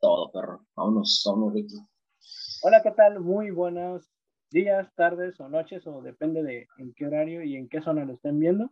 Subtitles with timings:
[0.00, 0.60] Todo, perro.
[0.76, 1.76] Vámonos, vámonos, Ricky.
[2.62, 3.20] Hola, ¿qué tal?
[3.20, 4.10] Muy buenos
[4.50, 8.14] días, tardes o noches, o depende de en qué horario y en qué zona lo
[8.14, 8.70] estén viendo.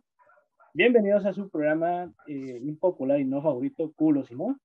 [0.73, 4.59] Bienvenidos a su programa eh, impopular y no favorito, Culo Simón,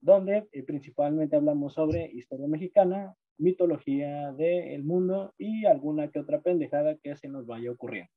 [0.00, 6.96] donde eh, principalmente hablamos sobre historia mexicana, mitología del mundo y alguna que otra pendejada
[6.96, 8.10] que se nos vaya ocurriendo.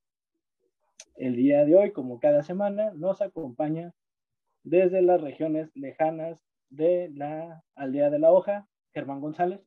[1.15, 3.93] El día de hoy, como cada semana, nos acompaña
[4.63, 6.39] desde las regiones lejanas
[6.71, 9.59] de la aldea de la hoja, Germán González.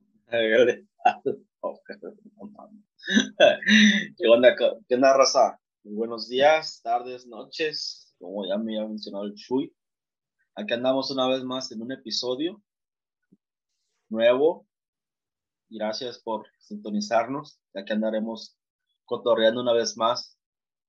[4.16, 4.56] ¿Qué onda,
[4.88, 5.60] qué onda, raza?
[5.82, 9.74] Buenos días, tardes, noches, como ya me había mencionado el Chuy.
[10.56, 12.62] Aquí andamos una vez más en un episodio
[14.08, 14.66] nuevo.
[15.68, 17.60] Gracias por sintonizarnos.
[17.74, 18.56] Aquí andaremos
[19.04, 20.38] cotorreando una vez más,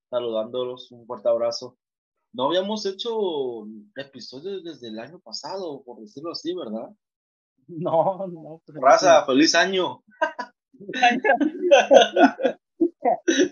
[0.08, 0.90] saludándolos.
[0.92, 1.76] Un fuerte abrazo.
[2.36, 6.90] No habíamos hecho episodios desde el año pasado, por decirlo así, ¿verdad?
[7.68, 8.62] No, no.
[8.64, 10.04] Pues, raza, feliz año.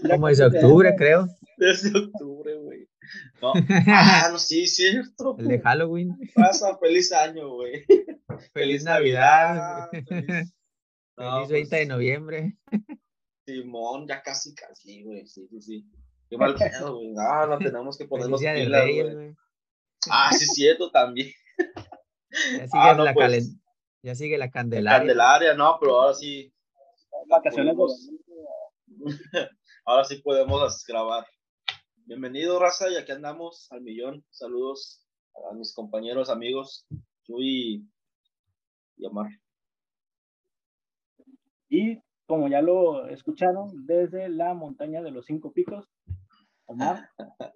[0.08, 1.26] Como desde octubre, creo.
[1.56, 2.88] Desde octubre, güey.
[3.42, 3.54] No.
[3.88, 5.34] Ah, no, sí, cierto.
[5.38, 6.16] El de Halloween.
[6.32, 7.84] Pasa, feliz año, güey.
[8.52, 9.88] Feliz, Navidad.
[9.90, 10.54] Feliz,
[11.48, 12.56] 20 de noviembre.
[13.46, 15.26] Simón, ya casi, casi, güey.
[15.26, 15.90] Sí, sí, sí.
[16.28, 17.12] Qué mal pedo, güey.
[17.12, 19.36] No, no tenemos que ponernos pilas, güey.
[20.10, 21.30] Ah, sí, cierto, también.
[22.36, 23.56] Ya sigue, ah, la, pues.
[24.02, 24.98] ya sigue la Candelaria.
[24.98, 26.52] Candelaria, no, pero ahora sí.
[27.28, 27.76] Vacaciones
[29.84, 31.24] ahora sí podemos grabar.
[32.06, 34.24] Bienvenido, raza, y aquí andamos al millón.
[34.30, 35.06] Saludos
[35.48, 36.86] a mis compañeros, amigos,
[37.22, 37.88] Chuy
[38.96, 39.30] y Omar.
[41.68, 45.86] Y como ya lo escucharon, desde la montaña de los cinco picos,
[46.66, 47.08] Omar.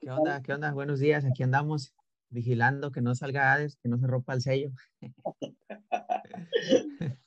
[0.00, 0.42] ¿Qué onda?
[0.42, 0.72] ¿Qué onda?
[0.72, 1.94] Buenos días, aquí andamos
[2.30, 4.70] vigilando que no salga Hades, que no se rompa el sello.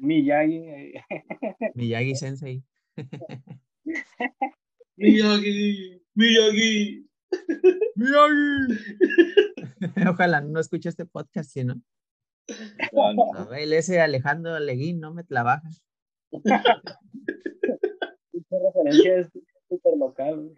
[0.00, 0.94] Miyagi.
[1.74, 2.62] Miyagi Sensei.
[4.96, 7.08] Miyagi, Miyagi,
[7.96, 8.78] Miyagi.
[10.08, 11.82] Ojalá no escuche este podcast, ¿sí, no?
[13.36, 15.24] A ver, ese Alejandro Leguín, no me
[19.04, 19.30] es
[19.72, 20.54] súper local.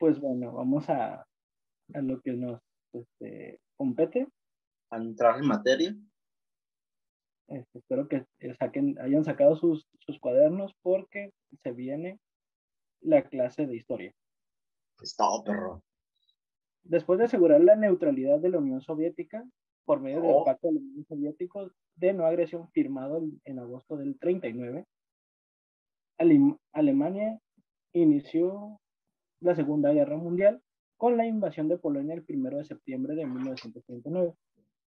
[0.00, 1.26] Pues bueno, vamos a,
[1.92, 2.60] a lo que nos
[2.92, 4.28] este, compete.
[4.90, 5.96] A entrar en materia.
[7.48, 8.24] Este, espero que
[8.60, 11.32] saquen, hayan sacado sus, sus cuadernos porque
[11.64, 12.20] se viene
[13.00, 14.14] la clase de historia.
[15.02, 15.82] Está perro.
[16.84, 19.44] Después de asegurar la neutralidad de la Unión Soviética
[19.84, 24.16] por medio del Pacto de la Unión Soviética de no agresión firmado en agosto del
[24.18, 24.86] 39,
[26.72, 27.40] Alemania
[27.92, 28.80] inició
[29.40, 30.60] la Segunda Guerra Mundial
[30.96, 34.34] con la invasión de Polonia el 1 de septiembre de 1939.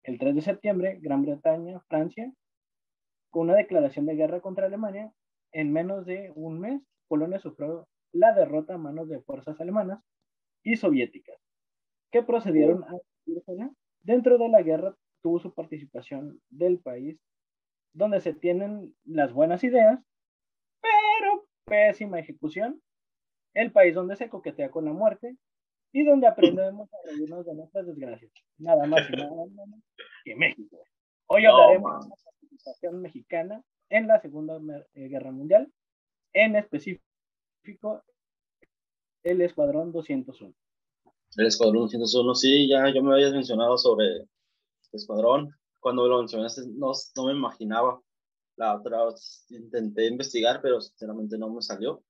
[0.04, 2.32] El 3 de septiembre, Gran Bretaña, Francia
[3.32, 5.10] con una declaración de guerra contra Alemania,
[5.52, 10.00] en menos de un mes, Polonia sufrió la derrota a manos de fuerzas alemanas
[10.62, 11.38] y soviéticas,
[12.10, 12.98] que procedieron a
[14.02, 17.18] dentro de la guerra tuvo su participación del país,
[17.94, 19.98] donde se tienen las buenas ideas,
[21.72, 22.82] pésima ejecución,
[23.54, 25.38] el país donde se coquetea con la muerte
[25.90, 28.30] y donde aprendemos a reírnos de nuestras desgracias.
[28.58, 29.80] Nada más y nada menos
[30.22, 30.84] que México.
[31.28, 32.06] Hoy hablaremos
[32.92, 34.60] mexicana en la Segunda
[34.92, 35.72] eh, Guerra Mundial,
[36.34, 38.04] en específico
[39.22, 40.54] el Escuadrón 201.
[41.38, 44.28] El Escuadrón 201, sí, ya yo me habías mencionado sobre el
[44.92, 45.56] Escuadrón.
[45.80, 47.98] Cuando lo mencionaste, no, no me imaginaba.
[48.56, 48.98] La otra
[49.48, 52.04] intenté investigar, pero sinceramente no me salió.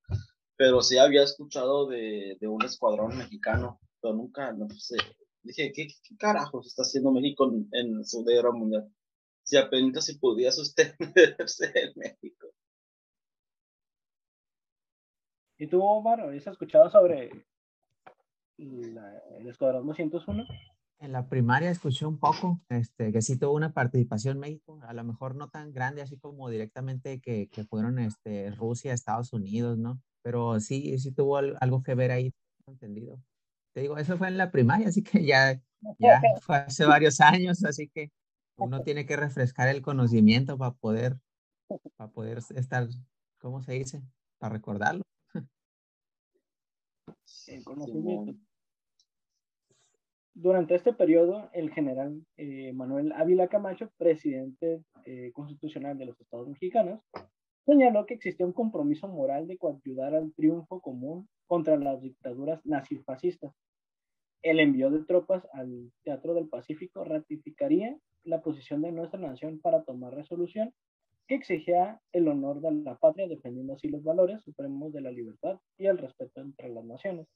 [0.57, 4.97] Pero sí había escuchado de, de un escuadrón mexicano, pero nunca, no sé.
[5.43, 8.93] Dije, ¿qué, qué carajos está haciendo México en, en la Guerra Mundial?
[9.43, 12.49] si apenas si podía sostenerse en México.
[15.59, 17.31] ¿Y tú, Omar, has escuchado sobre
[18.59, 20.45] el Escuadrón 201?
[21.03, 24.93] En la primaria escuché un poco, este, que sí tuvo una participación en México, a
[24.93, 29.79] lo mejor no tan grande así como directamente que, que fueron este, Rusia, Estados Unidos,
[29.79, 30.01] ¿no?
[30.23, 32.33] Pero sí, sí tuvo algo que ver ahí,
[32.69, 33.21] entendido.
[33.75, 35.61] Te digo, eso fue en la primaria, así que ya,
[35.99, 38.13] ya fue hace varios años, así que
[38.57, 41.19] uno tiene que refrescar el conocimiento para poder,
[41.97, 42.87] para poder estar,
[43.41, 44.03] ¿cómo se dice?
[44.39, 45.03] Para recordarlo.
[50.35, 56.49] Durante este periodo, el general eh, Manuel Ávila Camacho, presidente eh, constitucional de los Estados
[56.49, 57.01] Mexicanos,
[57.67, 63.53] señaló que existía un compromiso moral de coayudar al triunfo común contra las dictaduras nazifascistas
[64.43, 69.85] el envío de tropas al Teatro del Pacífico ratificaría la posición de nuestra nación para
[69.85, 70.75] tomar resolución
[71.29, 75.61] que exigía el honor de la patria, defendiendo así los valores supremos de la libertad
[75.79, 77.29] y el respeto entre las naciones.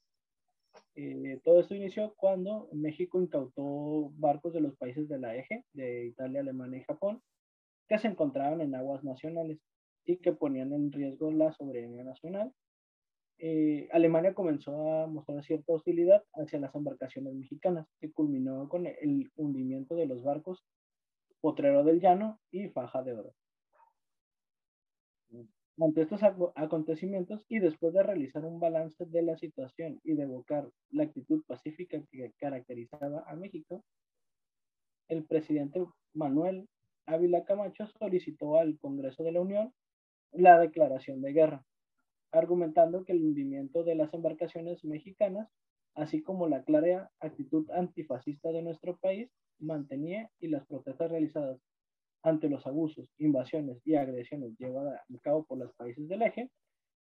[0.94, 6.06] Eh, todo esto inició cuando México incautó barcos de los países de la eje, de
[6.06, 7.22] Italia, Alemania y Japón,
[7.88, 9.58] que se encontraban en aguas nacionales
[10.04, 12.52] y que ponían en riesgo la soberanía nacional.
[13.38, 19.30] Eh, Alemania comenzó a mostrar cierta hostilidad hacia las embarcaciones mexicanas, que culminó con el
[19.36, 20.64] hundimiento de los barcos
[21.40, 23.34] Potrero del Llano y Faja de Oro.
[25.78, 26.20] Ante estos
[26.54, 31.44] acontecimientos y después de realizar un balance de la situación y de evocar la actitud
[31.46, 33.84] pacífica que caracterizaba a México,
[35.08, 35.84] el presidente
[36.14, 36.66] Manuel
[37.04, 39.74] Ávila Camacho solicitó al Congreso de la Unión
[40.32, 41.64] la declaración de guerra,
[42.32, 45.48] argumentando que el hundimiento de las embarcaciones mexicanas,
[45.94, 51.60] así como la clara actitud antifascista de nuestro país, mantenía y las protestas realizadas
[52.26, 56.50] ante los abusos, invasiones y agresiones llevadas a cabo por los países del eje,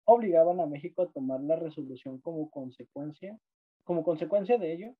[0.05, 3.37] obligaban a México a tomar la resolución como consecuencia,
[3.83, 4.95] como consecuencia de ello,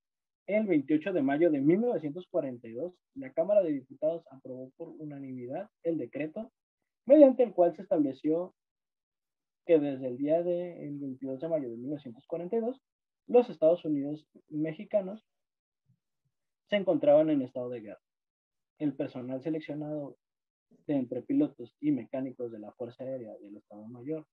[0.48, 6.52] el 28 de mayo de 1942, la Cámara de Diputados aprobó por unanimidad el decreto
[7.06, 8.56] mediante el cual se estableció
[9.68, 12.81] que desde el día del 22 de mayo de 1942,
[13.28, 15.24] los Estados Unidos mexicanos
[16.69, 18.06] se encontraban en estado de guerra
[18.79, 20.18] el personal seleccionado
[20.85, 24.25] de entre pilotos y mecánicos de la Fuerza Aérea del Estado Mayor,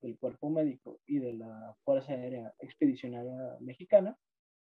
[0.00, 4.16] del Cuerpo Médico y de la Fuerza Aérea Expedicionaria Mexicana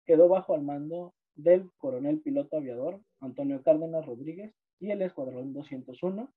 [0.05, 6.32] quedó bajo el mando del coronel piloto aviador Antonio Cárdenas Rodríguez y el Escuadrón 201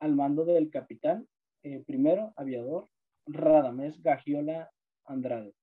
[0.00, 1.26] al mando del capitán
[1.62, 2.88] eh, primero aviador
[3.26, 4.70] Radamés Gagiola
[5.04, 5.54] Andrade.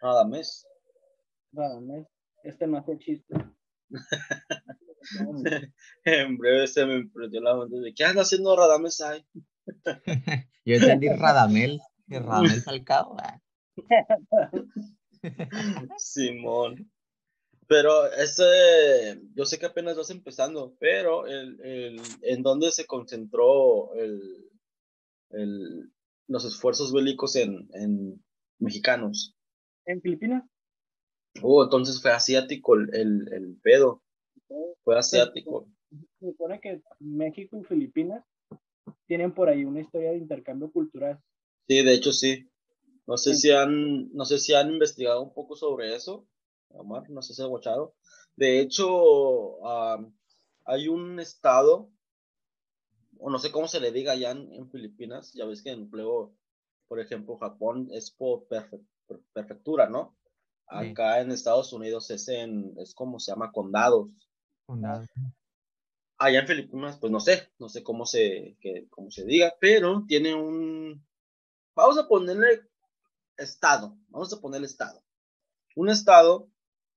[0.00, 0.66] Radamés.
[1.52, 2.06] Radamés.
[2.44, 3.34] Este no hace chiste.
[6.04, 9.24] en breve se me impresionó la mente de ¿qué anda haciendo Radamés ahí?
[10.64, 13.16] Yo entendí Radamel, que Radamel Falcao.
[13.20, 13.40] Ah.
[15.98, 16.90] Simón.
[17.66, 23.92] Pero ese, yo sé que apenas vas empezando, pero el, el, en dónde se concentró
[23.94, 24.48] el,
[25.30, 25.92] el,
[26.28, 28.24] los esfuerzos bélicos en, en
[28.58, 29.36] mexicanos.
[29.84, 30.44] En Filipinas.
[31.42, 34.02] Oh, entonces fue asiático el, el, el pedo.
[34.82, 35.68] Fue asiático.
[36.20, 38.24] Se supone que México y Filipinas
[39.06, 41.20] tienen por ahí una historia de intercambio cultural.
[41.66, 42.48] Sí, de hecho sí.
[43.06, 46.26] No sé si han, no sé si han investigado un poco sobre eso,
[46.68, 47.94] Omar, no sé si ha watchado.
[48.36, 49.66] De hecho,
[50.66, 51.90] hay un estado,
[53.18, 56.34] o no sé cómo se le diga allá en, Filipinas, ya ves que en empleo,
[56.86, 58.46] por ejemplo, Japón es por
[59.32, 60.14] prefectura, ¿no?
[60.68, 64.10] Acá en Estados Unidos es, en, es como se llama condados.
[64.66, 65.08] Condados.
[66.18, 70.04] Allá en Filipinas, pues no sé, no sé cómo se, que, cómo se diga, pero
[70.06, 71.06] tiene un,
[71.74, 72.62] vamos a ponerle
[73.36, 75.02] estado, vamos a ponerle estado.
[75.76, 76.50] Un estado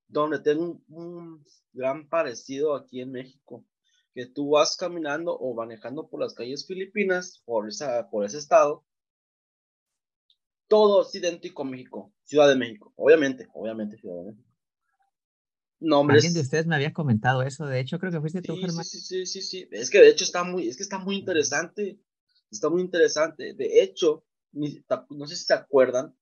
[0.08, 3.64] donde tengo un, gran parecido aquí en México,
[4.14, 8.84] que tú vas caminando o manejando por las calles filipinas, por, esa, por ese estado,
[10.72, 14.50] todo es idéntico a México, Ciudad de México, obviamente, obviamente Ciudad de México.
[15.82, 16.24] Nombres.
[16.24, 18.86] Alguien de ustedes me había comentado eso, de hecho creo que fuiste tú, Germán.
[18.86, 22.00] Sí, sí, sí, sí, es que de hecho está muy, es que está muy interesante,
[22.50, 23.54] está muy interesante.
[23.54, 26.16] De hecho, no sé si se acuerdan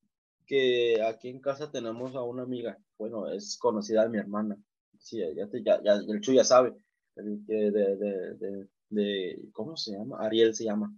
[0.47, 4.57] que aquí en casa tenemos a una amiga, bueno, es conocida de mi hermana,
[4.97, 6.73] sí, ya, ya, ya el Chu ya sabe,
[7.15, 7.95] de, de,
[8.39, 10.17] de, de, ¿cómo se llama?
[10.25, 10.91] Ariel se llama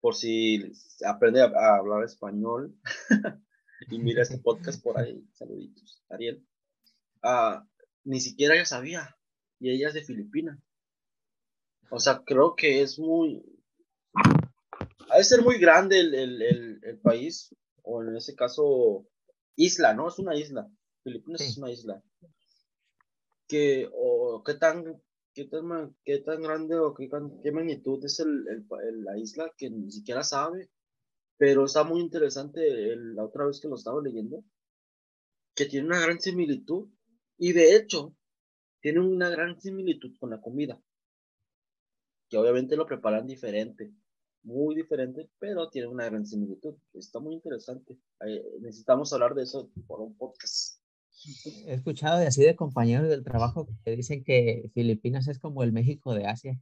[0.00, 0.72] por si
[1.06, 2.74] aprende a, hablar español
[3.90, 5.24] y mira este podcast por ahí.
[5.32, 6.44] Saluditos, Ariel.
[7.22, 7.66] Ah,
[8.04, 9.16] ni siquiera ella sabía.
[9.58, 10.58] Y ella es de Filipinas.
[11.90, 13.44] O sea, creo que es muy.
[15.10, 19.06] Ha de ser muy grande el, el, el, país, o en ese caso,
[19.56, 20.08] isla, ¿no?
[20.08, 20.70] Es una isla.
[21.02, 22.02] Filipinas es una isla.
[23.48, 25.02] Que, o qué tan
[25.34, 27.08] qué tan, qué tan grande o qué,
[27.42, 30.70] qué magnitud es el, el, la isla que ni siquiera sabe.
[31.36, 32.60] Pero está muy interesante
[32.96, 34.44] la otra vez que lo estaba leyendo,
[35.54, 36.88] que tiene una gran similitud.
[37.38, 38.14] Y de hecho,
[38.80, 40.80] tiene una gran similitud con la comida.
[42.28, 43.92] Que obviamente lo preparan diferente,
[44.42, 46.76] muy diferente, pero tiene una gran similitud.
[46.92, 47.96] Está muy interesante.
[48.60, 50.79] necesitamos hablar de eso por un podcast.
[51.66, 55.72] He escuchado de así de compañeros del trabajo que dicen que Filipinas es como el
[55.72, 56.60] México de Asia.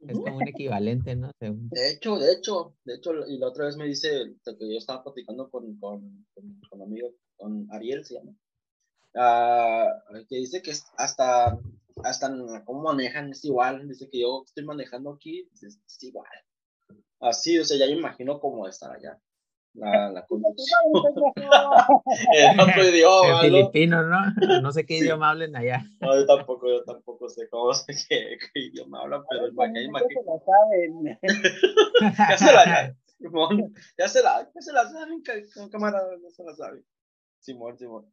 [0.00, 1.32] Es como un equivalente, ¿no?
[1.40, 4.08] De hecho, de hecho, de hecho, y la otra vez me dice
[4.44, 8.36] que yo estaba platicando con, con, con, con amigo, con Ariel se llama,
[9.14, 11.58] uh, que dice que hasta,
[12.04, 16.28] hasta cómo manejan es igual, dice que yo estoy manejando aquí, es, es igual.
[17.18, 19.20] Así, o sea, ya me imagino cómo estar allá
[19.76, 20.26] la, la
[22.62, 23.28] otro idioma.
[23.28, 24.18] En filipino, ¿no?
[24.60, 25.84] No sé qué idioma hablen allá.
[26.00, 30.14] No, yo tampoco, yo tampoco sé cómo sé qué, qué idioma hablan, pero imagínate.
[30.14, 31.18] Ya se la saben.
[32.18, 32.96] ya se la saben.
[33.98, 35.22] Ya se la, ya se la saben,
[35.70, 36.84] camarada, ya se la saben.
[37.40, 38.06] Simón, Simón.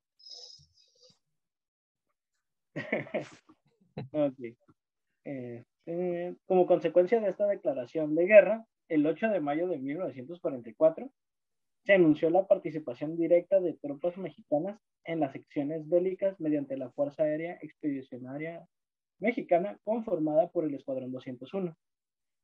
[4.12, 4.40] ok.
[5.26, 11.10] Eh, eh, como consecuencia de esta declaración de guerra, el 8 de mayo de 1944
[11.86, 17.24] se anunció la participación directa de tropas mexicanas en las secciones bélicas mediante la Fuerza
[17.24, 18.66] Aérea Expedicionaria
[19.20, 21.76] Mexicana conformada por el Escuadrón 201,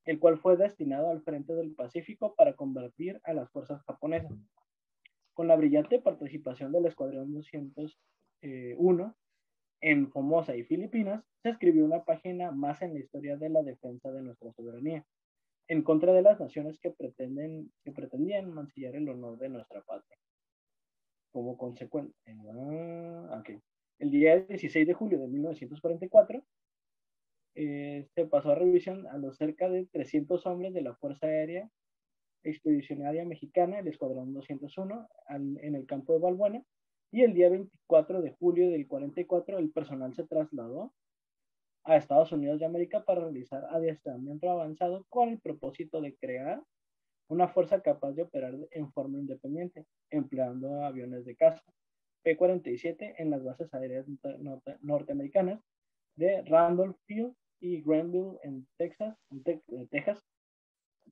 [0.05, 4.33] el cual fue destinado al frente del Pacífico para combatir a las fuerzas japonesas.
[5.33, 9.15] Con la brillante participación del Escuadrón 201
[9.81, 14.11] en Formosa y Filipinas, se escribió una página más en la historia de la defensa
[14.11, 15.05] de nuestra soberanía
[15.69, 20.17] en contra de las naciones que, pretenden, que pretendían mancillar el honor de nuestra patria.
[21.31, 22.15] Como consecuencia,
[23.99, 26.43] el día 16 de julio de 1944
[27.55, 31.69] eh, se pasó a revisión a los cerca de 300 hombres de la Fuerza Aérea
[32.43, 36.63] Expedicionaria Mexicana, el Escuadrón 201, en el campo de Balbuena,
[37.11, 40.93] y el día 24 de julio del 44 el personal se trasladó
[41.83, 46.61] a Estados Unidos de América para realizar adiestramiento avanzado con el propósito de crear
[47.29, 51.63] una fuerza capaz de operar en forma independiente, empleando aviones de caza
[52.23, 54.05] P-47 en las bases aéreas
[54.81, 55.61] norteamericanas
[56.15, 59.17] de Randolph Field y Granville en Texas,
[59.89, 60.25] Texas,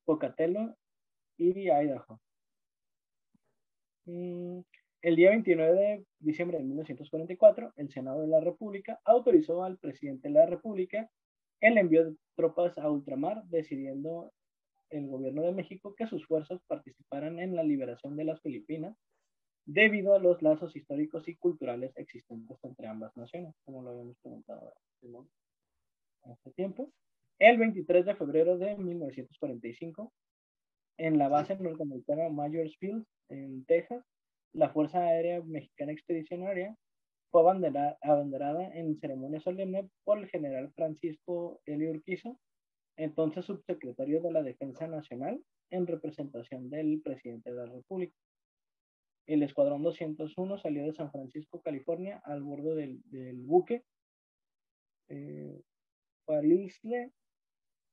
[0.06, 0.76] Pocatello
[1.38, 2.20] y Idaho.
[4.06, 4.62] Mm,
[5.08, 10.28] el día 29 de diciembre de 1944, el Senado de la República autorizó al presidente
[10.28, 11.10] de la República
[11.62, 14.34] el envío de tropas a ultramar, decidiendo
[14.90, 18.98] el gobierno de México que sus fuerzas participaran en la liberación de las Filipinas
[19.66, 24.74] debido a los lazos históricos y culturales existentes entre ambas naciones, como lo habíamos comentado
[26.24, 26.92] hace tiempo.
[27.40, 30.12] El 23 de febrero de 1945,
[30.98, 34.04] en la base norteamericana Majors Field, en Texas,
[34.54, 36.76] la Fuerza Aérea Mexicana Expedicionaria
[37.30, 42.40] fue abanderada en ceremonia solemne por el general Francisco Urquizo,
[42.96, 48.16] entonces subsecretario de la Defensa Nacional, en representación del presidente de la República.
[49.28, 53.02] El Escuadrón 201 salió de San Francisco, California, al bordo del,
[53.44, 53.84] buque
[55.10, 55.62] eh,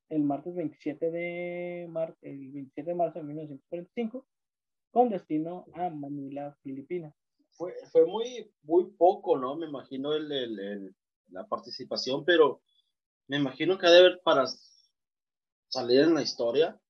[0.09, 1.83] el martes 27 de,
[2.23, 4.27] el 27 de marzo de 1945
[4.95, 7.13] con destino a Manila, Filipinas.
[7.51, 9.57] Fue, muy, muy poco, ¿no?
[9.57, 10.95] Me imagino el,
[11.31, 12.63] la participación, pero
[13.27, 14.45] me imagino que debe para
[15.69, 16.81] salir en la historia,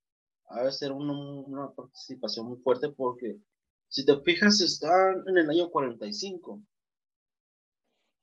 [0.55, 3.41] debe ser una, una participación muy fuerte porque
[3.89, 6.63] si te fijas, están en el año 45.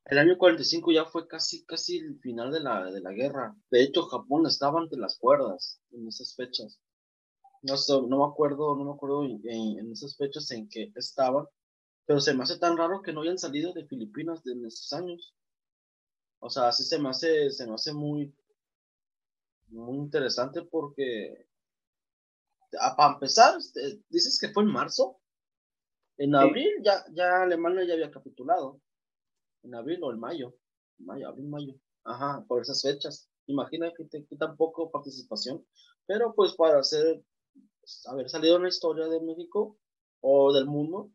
[0.06, 3.56] El año 45 ya fue casi, casi el final de la, de la guerra.
[3.72, 6.80] De hecho, Japón estaba ante las cuerdas en esas fechas.
[7.64, 11.46] No sé, no me acuerdo, no me acuerdo en, esas fechas en que estaban,
[12.06, 15.36] pero se me hace tan raro que no hayan salido de Filipinas en esos años.
[16.40, 18.34] O sea, así se me hace, se me hace muy,
[19.68, 21.48] muy interesante porque,
[22.98, 25.20] para empezar, este, dices que fue en marzo.
[26.18, 28.82] En abril ya, ya Alemania ya había capitulado.
[29.64, 30.56] En abril o en mayo.
[30.98, 31.76] Mayo, abril, mayo.
[32.04, 33.30] Ajá, por esas fechas.
[33.46, 35.66] Imagina que, que tampoco participación.
[36.08, 37.24] Pero pues para hacer
[38.08, 39.78] haber salido en la historia de México
[40.22, 41.12] o del mundo,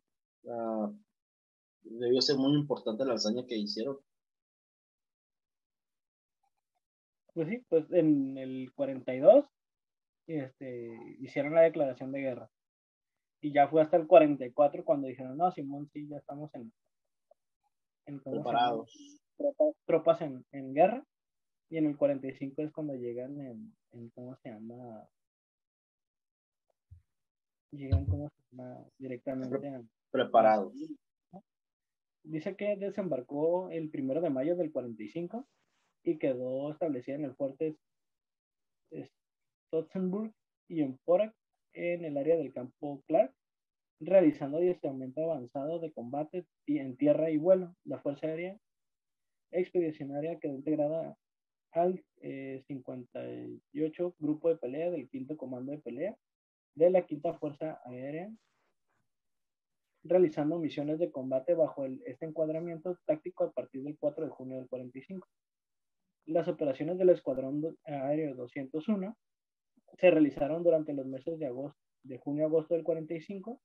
[1.83, 3.99] debió ser muy importante la hazaña que hicieron.
[7.33, 9.45] Pues sí, pues en el 42
[10.27, 10.89] este,
[11.21, 12.51] hicieron la declaración de guerra.
[13.41, 16.73] Y ya fue hasta el 44 cuando dijeron, no, Simón, sí, ya estamos en...
[18.25, 19.21] Preparados.
[19.85, 21.05] tropas, en, en, guerra.
[21.69, 25.07] Y en el 45 es cuando llegan en, en ¿cómo se llama?
[27.77, 28.31] Llegan como
[28.99, 30.73] directamente preparados.
[32.23, 35.47] Dice que desembarcó el primero de mayo del 45
[36.03, 37.77] y quedó establecida en el fuerte
[39.69, 40.33] Stotzenburg
[40.69, 41.35] y en Porak
[41.73, 43.33] en el área del campo Clark,
[44.01, 47.75] realizando adiestramiento avanzado de combate en tierra y vuelo.
[47.85, 48.59] La Fuerza Aérea
[49.53, 51.17] Expedicionaria quedó integrada
[51.73, 56.17] al 58 eh, Grupo de Pelea del Quinto Comando de Pelea
[56.77, 58.31] de la Quinta Fuerza Aérea,
[60.05, 64.69] realizando misiones de combate bajo este encuadramiento táctico a partir del 4 de junio del
[64.69, 65.27] 45.
[66.27, 69.17] Las operaciones del Escuadrón Aéreo 201
[69.99, 73.61] se realizaron durante los meses de, agosto, de junio a agosto del 45.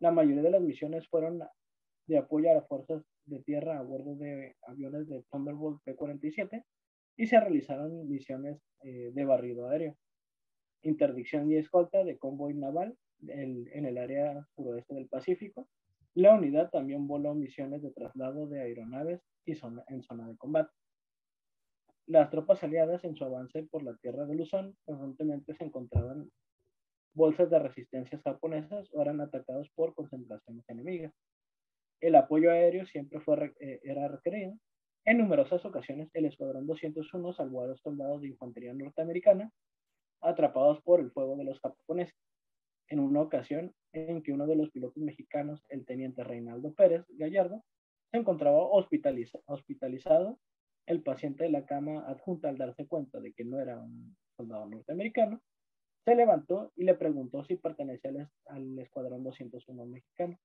[0.00, 1.40] La mayoría de las misiones fueron
[2.06, 6.64] de apoyo a las fuerzas de tierra a bordo de aviones de Thunderbolt P-47
[7.16, 9.96] y se realizaron misiones eh, de barrido aéreo,
[10.84, 15.68] interdicción y escolta de convoy naval en el área suroeste del Pacífico.
[16.14, 19.52] La unidad también voló misiones de traslado de aeronaves y
[19.88, 20.70] en zona de combate.
[22.06, 26.30] Las tropas aliadas en su avance por la tierra de Luzón constantemente se encontraban
[27.14, 31.12] bolsas de resistencia japonesas o eran atacados por concentraciones enemigas.
[32.00, 34.54] El apoyo aéreo siempre fue, eh, era requerido.
[35.06, 39.50] En numerosas ocasiones, el Escuadrón 201 salvó a los soldados de infantería norteamericana
[40.24, 42.14] atrapados por el fuego de los japoneses.
[42.88, 47.62] En una ocasión en que uno de los pilotos mexicanos, el teniente Reinaldo Pérez Gallardo,
[48.10, 50.38] se encontraba hospitalizado
[50.86, 54.66] el paciente de la cama adjunta, al darse cuenta de que no era un soldado
[54.66, 55.40] norteamericano,
[56.04, 60.38] se levantó y le preguntó si pertenecía al, Escuadrón 201 mexicano.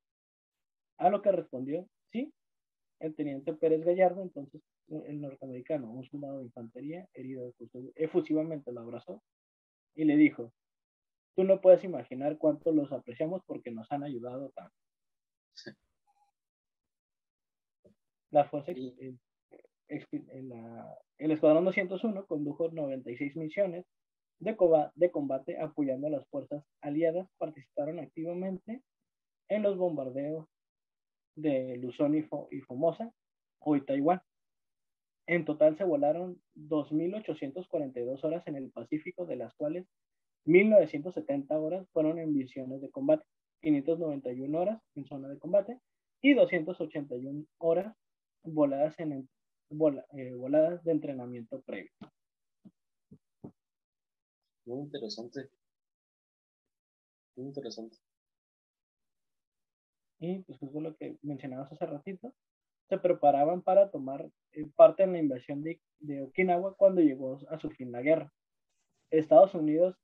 [0.98, 2.34] A lo que respondió, sí,
[3.00, 7.54] el teniente Pérez Gallardo, entonces el norteamericano, un soldado de infantería, herido
[7.96, 9.22] efusivamente lo abrazó
[10.00, 10.54] y le dijo,
[11.36, 14.74] tú no puedes imaginar cuánto los apreciamos porque nos han ayudado tanto.
[18.32, 19.20] La fuerza, el
[21.18, 23.86] Escuadrón 201 condujo 96 misiones
[24.40, 24.56] de,
[24.96, 27.28] de combate apoyando a las fuerzas aliadas.
[27.38, 28.82] Participaron activamente
[29.50, 30.48] en los bombardeos
[31.36, 33.12] de Luzón y, Formosa,
[33.60, 34.22] hoy Taiwán.
[35.30, 39.86] En total se volaron 2.842 horas en el Pacífico, de las cuales
[40.48, 43.24] 1.970 horas fueron en misiones de combate,
[43.62, 45.80] 591 horas en zona de combate
[46.20, 47.96] y 281 horas
[48.42, 49.30] voladas en
[50.14, 51.92] eh, voladas de entrenamiento previo.
[54.66, 55.48] Muy interesante.
[57.36, 57.98] Muy interesante.
[60.22, 62.34] Y pues eso es lo que mencionabas hace ratito.
[62.90, 65.80] Se preparaban para tomar eh, parte en la invasión de,
[66.24, 68.34] Okinawa cuando llegó a su fin la guerra.
[69.12, 69.96] Estados Unidos,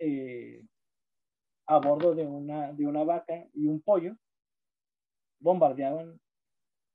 [0.00, 0.66] eh,
[1.66, 4.16] a bordo de una, de una vaca y un pollo,
[5.38, 6.20] bombardeaban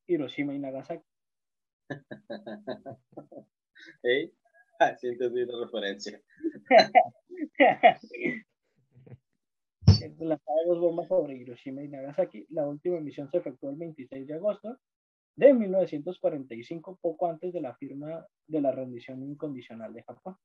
[0.07, 1.05] Hiroshima y Nagasaki.
[4.03, 4.33] ¿Eh?
[4.79, 6.21] Ah, sí, entendí la referencia.
[10.19, 12.45] Las dos bombas sobre Hiroshima y Nagasaki.
[12.49, 14.79] La última misión se efectuó el 26 de agosto
[15.39, 20.35] de 1945, poco antes de la firma de la rendición incondicional de Japón.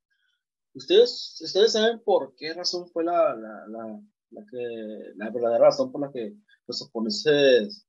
[0.73, 5.91] ¿Ustedes, ustedes saben por qué razón fue la, la, la, la, que, la verdadera razón
[5.91, 6.35] por la que
[6.67, 7.87] los japoneses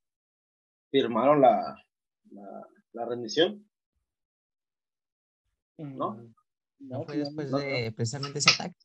[0.90, 1.76] firmaron la,
[2.30, 3.64] la, la rendición.
[5.78, 6.14] ¿No?
[6.14, 6.34] Mm,
[6.80, 8.76] ¿No fue después de precisamente ese ataque?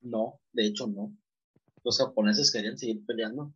[0.00, 1.14] No, de hecho no.
[1.84, 3.52] Los japoneses querían seguir peleando.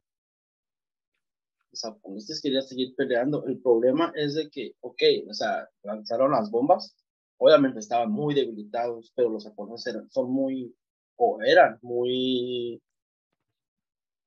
[1.72, 3.44] Los japoneses querían seguir peleando.
[3.46, 6.96] El problema es de que, ok, o sea, lanzaron las bombas.
[7.38, 10.76] Obviamente estaban muy debilitados, pero los japoneses eran, son muy,
[11.16, 12.80] o eran muy,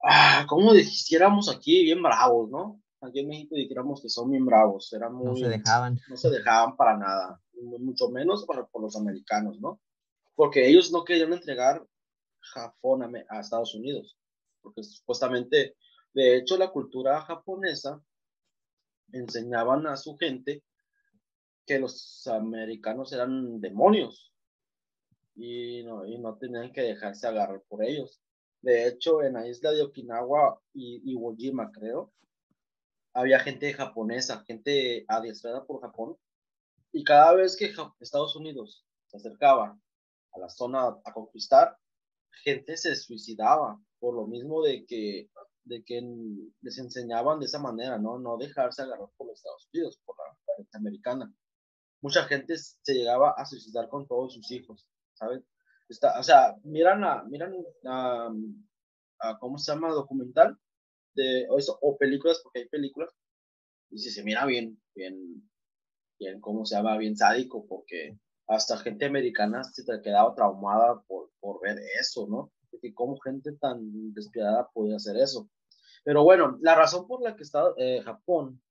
[0.03, 2.81] ah, como dijéramos aquí, bien bravos, ¿no?
[3.07, 5.99] aquí en México dijéramos que son bien bravos, eran muy, no se dejaban.
[6.07, 9.79] No se dejaban para nada, mucho menos para, por los americanos, ¿no?
[10.35, 11.85] Porque ellos no querían entregar
[12.39, 14.17] Japón a, Estados Unidos,
[14.61, 15.75] porque supuestamente,
[16.15, 18.01] de hecho, la cultura japonesa
[19.11, 20.63] enseñaban a su gente
[21.67, 24.33] que los americanos eran demonios
[25.35, 28.21] y no, y no tenían que dejarse agarrar por ellos.
[28.61, 32.13] De hecho, en la isla de Okinawa y Iwo Jima, creo,
[33.13, 36.17] había gente japonesa, gente adiestrada por Japón,
[36.93, 39.77] y cada vez que Estados Unidos se acercaba
[40.31, 41.77] a la zona a conquistar,
[42.43, 45.29] gente se suicidaba, por lo mismo de que,
[45.65, 46.01] de que
[46.61, 48.19] les enseñaban de esa manera, ¿no?
[48.19, 51.33] No dejarse agarrar por los Estados Unidos, por la gente americana.
[52.01, 55.43] Mucha gente se llegaba a suicidar con todos sus hijos, ¿sabes?
[55.89, 57.53] Está, o sea, miran a, miran
[57.85, 58.31] a,
[59.19, 59.89] a, ¿cómo se llama?
[59.89, 60.57] Documental
[61.15, 63.09] de, o, eso, o películas, porque hay películas,
[63.89, 65.49] y si se mira bien, bien,
[66.19, 66.97] bien, ¿cómo se llama?
[66.97, 72.51] Bien sádico, porque hasta gente americana se te quedaba traumada por, por ver eso, ¿no?
[72.71, 75.49] De que cómo gente tan despiadada podía hacer eso.
[76.05, 78.61] Pero bueno, la razón por la que está eh, Japón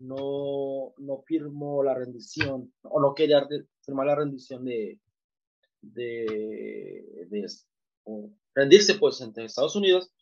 [0.00, 3.46] no, no firmó la rendición o no quería
[3.80, 4.98] firmar la rendición de,
[5.82, 7.46] de, de
[8.56, 10.12] rendirse pues entre Estados Unidos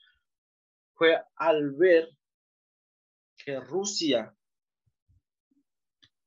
[0.92, 2.10] fue al ver
[3.42, 4.36] que Rusia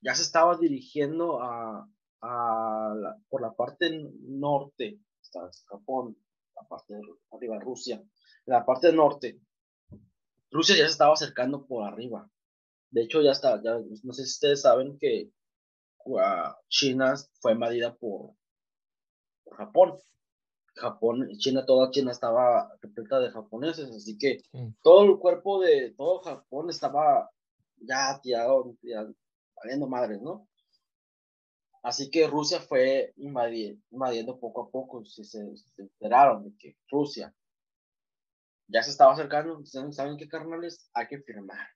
[0.02, 1.88] ya se estaba dirigiendo a,
[2.22, 6.18] a por la parte norte, está Japón,
[6.56, 7.02] la parte de
[7.32, 8.04] arriba Rusia,
[8.46, 9.40] la parte norte,
[10.52, 12.30] Rusia ya se estaba acercando por arriba.
[12.90, 15.32] De hecho, ya está, ya, no sé si ustedes saben que
[16.68, 18.36] China fue invadida por,
[19.52, 20.00] Japón.
[20.76, 24.42] Japón, China, toda China estaba repleta de japoneses, así que
[24.82, 27.30] todo el cuerpo de todo Japón estaba
[27.78, 28.76] ya tirado,
[29.56, 30.48] valiendo madres, ¿no?
[31.84, 37.34] Así que Rusia fue invadiendo, poco a poco, si se, enteraron de que Rusia
[38.72, 40.90] ya se estaba acercando, ¿saben qué carnales?
[40.94, 41.68] Hay que firmar.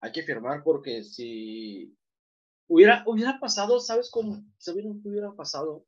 [0.00, 1.96] Hay que firmar porque si
[2.68, 4.44] hubiera, hubiera pasado, ¿sabes cómo?
[4.58, 5.86] ¿Sabes qué hubiera pasado?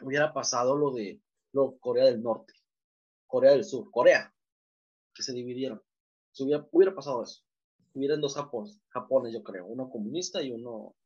[0.00, 1.20] Hubiera pasado lo de
[1.52, 2.54] lo, Corea del Norte,
[3.26, 4.34] Corea del Sur, Corea,
[5.14, 5.82] que se dividieron.
[6.40, 7.42] hubiera, hubiera pasado eso.
[7.94, 10.96] Hubieran dos Japones, Japones, yo creo, uno comunista y uno,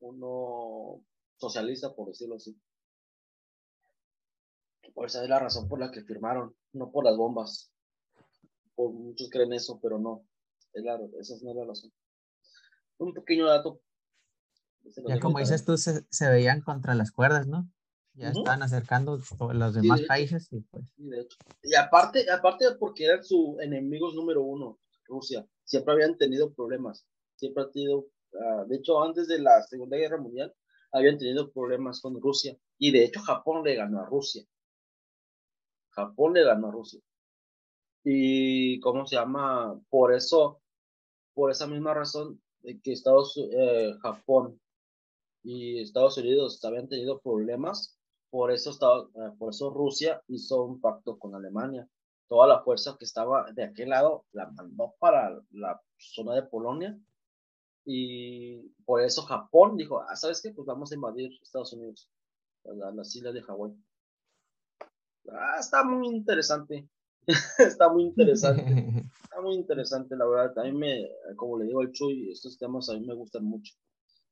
[0.00, 1.04] uno
[1.36, 2.58] socialista, por decirlo así.
[4.94, 7.72] Por esa es la razón por la que firmaron, no por las bombas.
[8.74, 10.26] Por, muchos creen eso, pero no.
[10.72, 11.92] Es la, esa no es la razón.
[12.98, 13.80] Un pequeño dato.
[15.06, 17.68] Ya como dices tú, se, se, veían contra las cuerdas, ¿no?
[18.14, 19.20] Ya estaban acercando
[19.52, 20.84] los demás países y pues.
[21.62, 25.46] Y aparte, aparte porque eran sus enemigos número uno, Rusia.
[25.64, 27.06] Siempre habían tenido problemas.
[27.36, 30.54] Siempre han tenido, ah, de hecho, antes de la Segunda Guerra Mundial,
[30.92, 32.56] habían tenido problemas con Rusia.
[32.78, 34.44] Y de hecho, Japón le ganó a Rusia.
[35.90, 37.00] Japón le ganó a Rusia.
[38.04, 39.78] Y, ¿cómo se llama?
[39.90, 40.60] Por eso,
[41.34, 44.60] por esa misma razón, que Estados, eh, Japón
[45.42, 47.98] y Estados Unidos habían tenido problemas,
[48.30, 51.88] por eso, estaba, eh, por eso Rusia hizo un pacto con Alemania.
[52.28, 56.96] Toda la fuerza que estaba de aquel lado la mandó para la zona de Polonia
[57.84, 60.52] y por eso Japón dijo, ah, ¿sabes qué?
[60.52, 62.08] Pues vamos a invadir Estados Unidos,
[62.64, 63.74] las islas de Hawái.
[65.32, 66.88] Ah, está muy interesante.
[67.58, 68.64] está muy interesante.
[69.30, 70.58] Está muy interesante, la verdad.
[70.58, 73.74] A mí me, como le digo al Chuy, estos temas a mí me gustan mucho.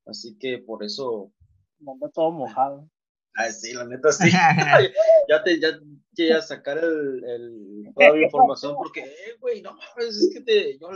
[0.06, 1.32] Así que por eso.
[1.78, 2.90] Manda todo mojado.
[3.34, 4.28] Ay, sí, la neta sí.
[5.28, 5.78] ya te ya
[6.12, 10.40] llegué a sacar el, el, toda la información porque, eh, güey, no mames, es que
[10.40, 10.88] te, yo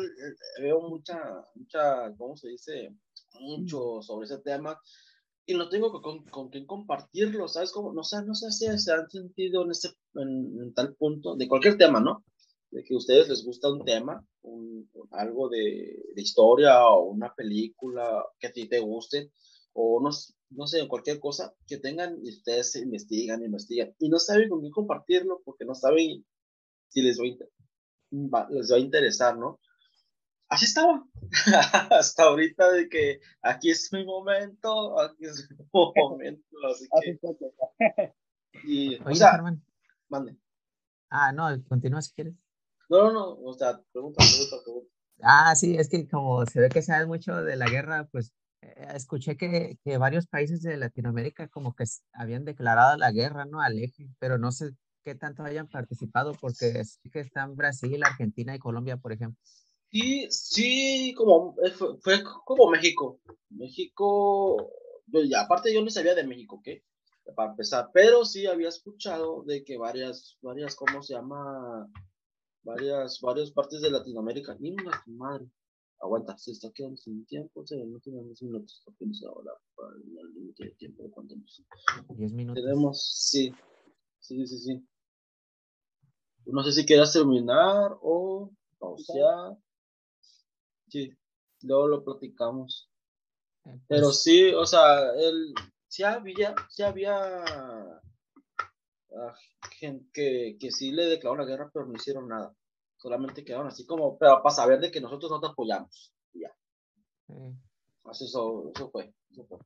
[0.61, 2.93] veo mucha, mucha, ¿cómo se dice?
[3.39, 4.77] Mucho sobre ese tema
[5.47, 7.73] y no tengo con, con quién compartirlo, ¿sabes?
[7.73, 11.49] cómo no sé, no sé si se han sentido en, ese, en, tal punto, de
[11.49, 12.25] cualquier tema, ¿no?
[12.71, 17.35] De que a ustedes les gusta un tema, un, algo de, de, historia o una
[17.35, 19.31] película que a ti te guste,
[19.75, 20.11] o no,
[20.51, 24.73] no sé, cualquier cosa que tengan y ustedes investigan, investigan, y no saben con quién
[24.73, 26.25] compartirlo porque no saben
[26.89, 29.59] si les va, les va a interesar, ¿no?
[30.53, 31.05] Así estaba.
[31.91, 37.19] Hasta ahorita de que aquí es mi momento, aquí es mi momento, así que...
[38.65, 39.43] y, o sea,
[40.09, 40.37] mande.
[41.09, 42.35] Ah, no, continúa si quieres.
[42.89, 44.91] No, no, no, o sea, pregunta, pregunta, pregunta.
[45.23, 48.89] Ah, sí, es que como se ve que sabes mucho de la guerra, pues eh,
[48.95, 53.61] escuché que, que, varios países de Latinoamérica como que habían declarado la guerra, ¿no?
[53.61, 54.73] Al eje, pero no sé
[55.05, 59.41] qué tanto hayan participado porque sí que están Brasil, Argentina y Colombia, por ejemplo.
[59.93, 63.21] Sí, sí, como eh, fue, como México.
[63.51, 64.73] México,
[65.07, 66.83] ya, aparte yo no sabía de México, ¿qué?
[67.37, 71.91] Para empezar, pero sí había escuchado de que varias, varias, ¿cómo se llama?
[72.63, 74.57] Varias, varias partes de Latinoamérica.
[74.59, 75.47] Y una madre.
[76.01, 80.65] Aguanta, se está quedando sin tiempo, se no tenemos minutos, apenas ahora para el límite
[80.65, 81.63] de tiempo de cuánto nos.
[82.09, 82.65] 10 minutos.
[82.65, 83.53] Tenemos, sí,
[84.19, 84.87] sí, sí, sí.
[86.47, 88.51] No sé si quieras terminar o
[88.81, 89.57] pausear.
[90.93, 91.11] Sí,
[91.63, 92.91] luego lo platicamos.
[93.65, 95.55] Eh, Pero pues sí, o sea, él,
[95.89, 99.35] sí había, sí había ah,
[99.71, 102.55] gente que, que sí le declaró la guerra, pero no hicieron nada.
[102.99, 106.13] Solamente quedaron así como, pero para saber de que nosotros no te apoyamos.
[106.35, 106.55] ya.
[108.05, 109.15] Así eso, eso fue.
[109.31, 109.61] Eso fue.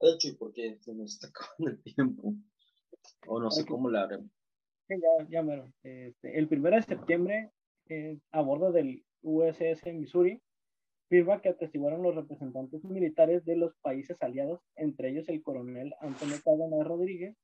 [0.00, 2.34] De hecho, porque se nos está acabando el tiempo.
[3.28, 4.32] O no sé cómo le haremos.
[4.88, 4.96] Ya,
[5.28, 5.72] ya, bueno.
[5.84, 7.52] Este, el primero de septiembre,
[7.88, 10.40] eh, a bordo del USS Missouri,
[11.08, 16.36] firma que atestiguaron los representantes militares de los países aliados, entre ellos el coronel Antonio
[16.44, 17.36] Cadena Rodríguez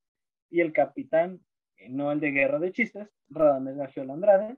[0.48, 1.40] y el capitán,
[1.76, 4.56] eh, no el de guerra de chistes, Radamés Gagiola Andrade,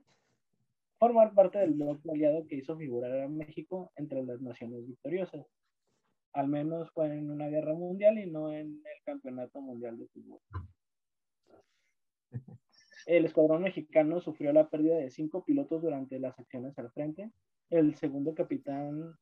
[0.99, 5.45] formar parte del bloque aliado que hizo figurar a México entre las naciones victoriosas.
[6.33, 10.39] Al menos fue en una guerra mundial y no en el campeonato mundial de fútbol.
[13.05, 17.31] El escuadrón mexicano sufrió la pérdida de cinco pilotos durante las acciones al frente.
[17.69, 19.15] El segundo capitán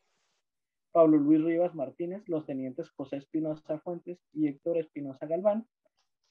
[0.94, 5.68] Pablo Luis Rivas Martínez, los tenientes José Espinosa Fuentes y Héctor Espinosa Galván,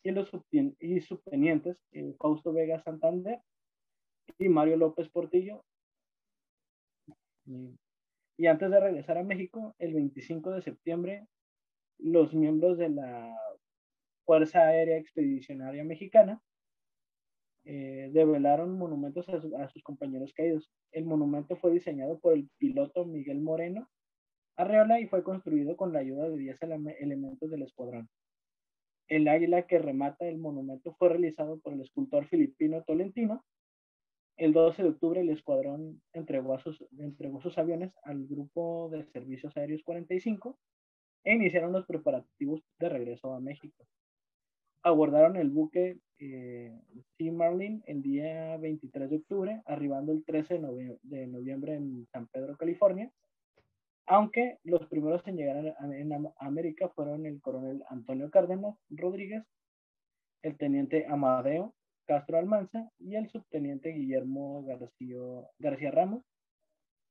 [0.03, 3.41] y los subtenientes eh, Fausto Vega Santander
[4.39, 5.65] y Mario López Portillo.
[8.39, 11.27] Y, antes de regresar a México, el 25 de septiembre,
[11.99, 13.37] los miembros de la
[14.25, 16.41] Fuerza Aérea Expedicionaria Mexicana
[17.65, 20.71] eh, develaron monumentos a, sus compañeros caídos.
[20.91, 23.89] El monumento fue diseñado por el piloto Miguel Moreno
[24.57, 26.59] Arreola y fue construido con la ayuda de 10
[27.01, 28.09] elementos del escuadrón.
[29.09, 33.45] El águila que remata el monumento fue realizado por el escultor filipino Tolentino.
[34.37, 39.57] El 12 de octubre el escuadrón entregó, sus, entregó sus aviones al Grupo de Servicios
[39.57, 40.59] Aéreos 45
[41.25, 43.87] e iniciaron los preparativos de regreso a México.
[44.83, 46.73] Abordaron el buque eh,
[47.17, 50.61] Sea Marlin el día 23 de octubre, arribando el 13
[51.03, 53.11] de noviembre en San Pedro, California,
[54.07, 59.45] aunque los primeros en llegar en América fueron el coronel Antonio Cárdenas Rodríguez,
[60.43, 61.75] el teniente Amadeo
[62.07, 65.19] Castro Almanza y el subteniente Guillermo García,
[65.59, 66.25] García Ramos,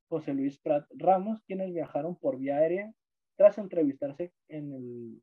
[0.09, 2.93] José Luis Prat Ramos, quienes viajaron por vía aérea
[3.37, 5.21] tras entrevistarse en, el,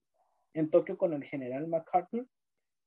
[0.54, 2.26] en Tokio con el general MacArthur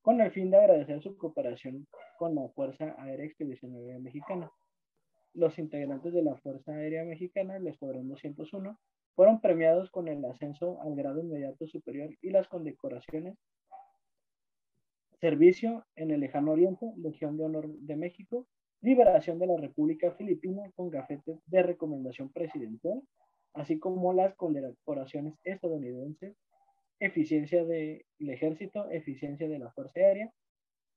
[0.01, 1.87] con el fin de agradecer su cooperación
[2.17, 4.51] con la Fuerza Aérea Expedicionaria Mexicana.
[5.33, 8.79] Los integrantes de la Fuerza Aérea Mexicana, el Escuadrón 201,
[9.15, 13.37] fueron premiados con el ascenso al grado inmediato superior y las condecoraciones.
[15.19, 18.47] Servicio en el Lejano Oriente, Legión de Honor de México,
[18.81, 23.03] Liberación de la República Filipina con gafete de recomendación presidencial,
[23.53, 26.35] así como las condecoraciones estadounidenses,
[27.01, 30.31] eficiencia del ejército, eficiencia de la Fuerza Aérea,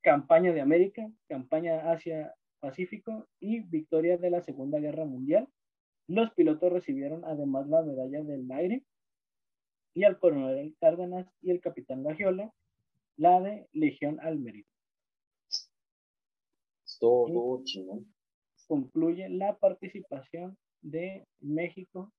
[0.03, 5.49] campaña de América, campaña hacia Pacífico y victoria de la Segunda Guerra Mundial.
[6.07, 8.85] Los pilotos recibieron además la medalla del aire
[9.95, 12.53] y al coronel Cárdenas y el capitán Gagiola
[13.17, 14.69] la de Legión al Mérito.
[17.01, 17.63] Todo
[18.67, 22.13] Concluye la participación de México,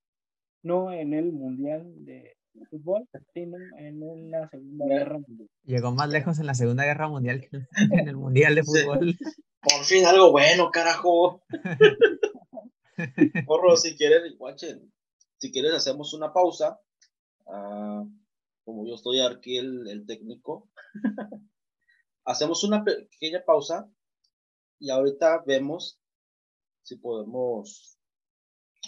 [0.63, 2.35] no en el Mundial de
[2.69, 5.49] fútbol, sino en la Segunda Guerra Mundial.
[5.63, 9.17] Llegó más lejos en la Segunda Guerra Mundial que en el Mundial de Fútbol.
[9.61, 11.43] Por fin algo bueno, carajo.
[13.45, 14.91] Porro, si quieres, guachen,
[15.37, 16.79] si quieres hacemos una pausa.
[17.47, 18.03] Ah,
[18.63, 20.69] como yo estoy aquí el, el técnico,
[22.25, 23.89] hacemos una pequeña pausa
[24.79, 25.99] y ahorita vemos
[26.81, 27.97] si podemos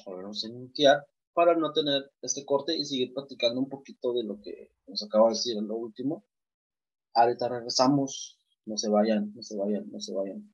[0.06, 4.41] volvernos a iniciar para no tener este corte y seguir practicando un poquito de lo
[4.41, 6.26] que nos acaba de decir en lo último.
[7.13, 10.52] Ahorita regresamos, no se vayan, no se vayan, no se vayan.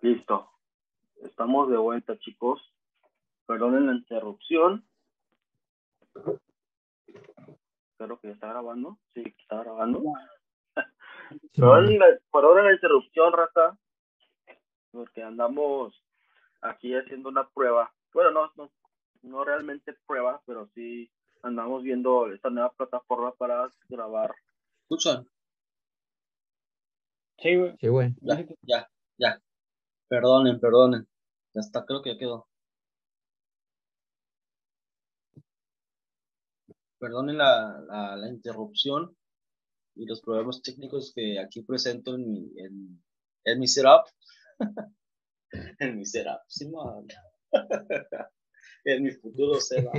[0.00, 0.50] Listo.
[1.22, 2.60] Estamos de vuelta, chicos.
[3.46, 4.84] Perdonen la interrupción.
[7.92, 8.98] Espero que ya está grabando.
[9.14, 10.02] Sí, está grabando.
[11.54, 13.78] Perdonen la, interrupción, raza.
[14.90, 16.02] Porque andamos
[16.60, 17.92] aquí haciendo una prueba.
[18.12, 18.70] Bueno, no, no,
[19.22, 21.10] no realmente prueba, pero sí
[21.42, 24.34] andamos viendo esta nueva plataforma para grabar
[24.84, 25.26] escuchan?
[27.38, 27.76] Sí, güey.
[27.78, 28.14] Sí, güey.
[28.20, 29.42] Ya, ya, ya.
[30.08, 31.06] Perdonen, perdonen.
[31.54, 32.46] Ya está, creo que ya quedó.
[36.98, 39.16] Perdonen la, la, la interrupción
[39.94, 43.02] y los problemas técnicos que aquí presento en mi, en,
[43.44, 44.06] en mi setup.
[45.78, 46.40] en mi setup,
[48.84, 49.92] en mi futuro setup.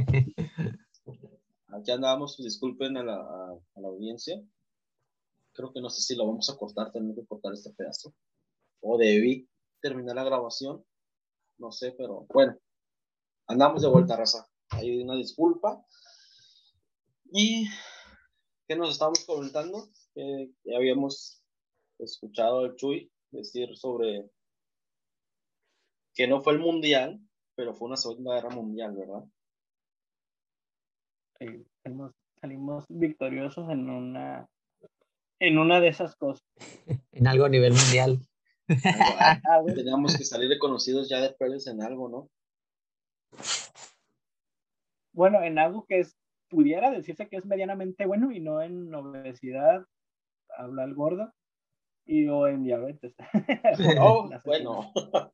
[1.67, 4.41] Aquí andamos, disculpen a la, a la audiencia
[5.55, 8.13] creo que no sé si lo vamos a cortar, tenemos que cortar este pedazo.
[8.81, 9.49] O debí
[9.81, 10.85] terminar la grabación,
[11.57, 12.57] no sé, pero bueno,
[13.47, 14.47] andamos de vuelta, raza.
[14.69, 15.83] Hay una disculpa.
[17.31, 17.67] Y
[18.67, 19.89] ¿qué nos estábamos comentando?
[20.15, 21.43] Eh, ya habíamos
[21.99, 24.29] escuchado al Chuy decir sobre
[26.13, 27.19] que no fue el mundial,
[27.55, 29.23] pero fue una segunda guerra mundial, ¿verdad?
[31.39, 31.65] Sí,
[32.39, 34.49] salimos victoriosos en una
[35.39, 36.45] en una de esas cosas.
[37.11, 38.19] en algo a nivel mundial.
[39.75, 41.35] Teníamos que salir reconocidos ya de
[41.67, 42.29] en algo, ¿no?
[45.13, 46.15] Bueno, en algo que es,
[46.55, 49.85] pudiera decirse que es medianamente bueno y no en obesidad,
[50.57, 51.33] habla el gordo,
[52.05, 53.13] y o en diabetes.
[53.99, 54.91] oh, bueno.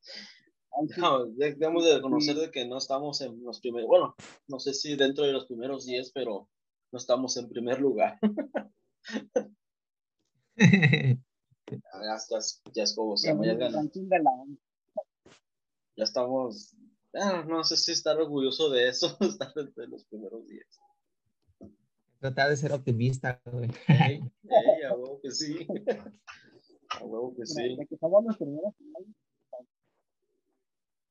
[0.98, 4.16] No, debemos de reconocer de que no estamos en los primeros, bueno,
[4.48, 6.48] no sé si dentro de los primeros 10, pero
[6.94, 8.18] no estamos en primer lugar.
[10.56, 10.58] ya,
[11.68, 12.18] ya,
[12.74, 13.36] ya, es como, ya,
[15.98, 16.74] ya estamos,
[17.16, 20.66] ah, no sé si estar orgulloso de eso, estar entre los primeros 10.
[22.22, 23.68] Tratar de ser optimista, güey.
[24.88, 25.68] a huevo que sí.
[26.92, 27.76] A huevo que sí.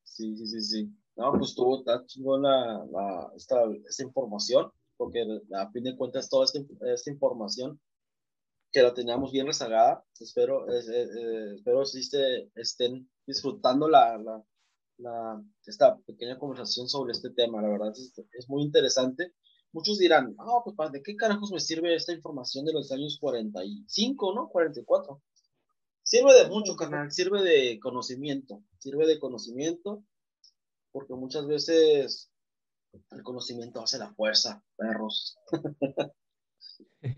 [0.04, 0.94] Sí, sí, sí, sí.
[1.16, 3.56] No, pues tuvo, está chingón la, la, esta,
[3.88, 7.80] esta información, porque a fin de cuentas toda esta, esta información
[8.70, 12.08] que la teníamos bien rezagada, espero, eh, eh, espero si
[12.54, 14.44] estén disfrutando la, la,
[14.98, 19.34] la, esta pequeña conversación sobre este tema, la verdad es, es muy interesante
[19.72, 24.34] muchos dirán, ah, pues ¿de qué carajos me sirve esta información de los años 45,
[24.34, 24.48] ¿no?
[24.48, 25.22] 44.
[26.02, 30.02] Sirve de mucho, carnal, sirve de conocimiento, sirve de conocimiento,
[30.92, 32.30] porque muchas veces
[33.12, 35.38] el conocimiento hace la fuerza, perros.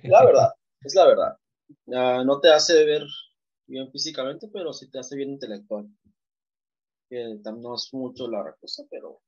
[0.02, 1.38] la verdad, es la verdad.
[1.86, 3.06] no te hace ver
[3.66, 5.88] bien físicamente, pero sí te hace bien intelectual.
[7.08, 9.22] Que no es mucho la cosa, pero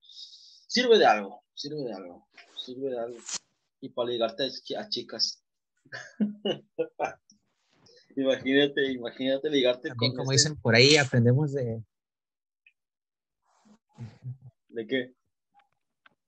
[0.00, 2.26] sirve de algo, sirve de algo
[2.60, 3.18] sirve de algo.
[3.80, 5.42] Y para ligarte a chicas.
[8.16, 11.82] imagínate, imagínate ligarte También, como dicen por ahí, aprendemos de.
[14.68, 15.14] ¿De qué?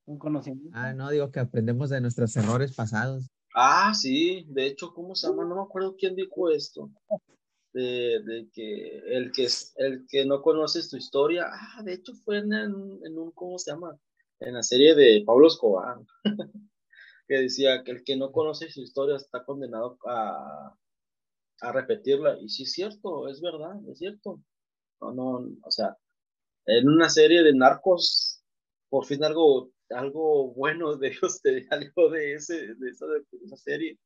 [0.07, 0.71] Un conocimiento.
[0.73, 3.31] Ah, no, digo que aprendemos de nuestros errores pasados.
[3.55, 5.45] Ah, sí, de hecho, ¿cómo se llama?
[5.45, 6.90] No me acuerdo quién dijo esto.
[7.75, 12.38] De, de, que el que el que no conoces tu historia, ah, de hecho fue
[12.38, 13.99] en, en un, ¿cómo se llama?
[14.44, 15.98] En la serie de Pablo Escobar,
[17.28, 20.76] que decía que el que no conoce su historia está condenado a,
[21.61, 22.38] a repetirla.
[22.40, 24.40] Y sí es cierto, es verdad, es cierto.
[25.00, 25.96] No, no, o sea,
[26.66, 28.42] en una serie de narcos,
[28.88, 33.98] por fin algo, algo bueno de de algo de, ese, de, esa, de esa serie.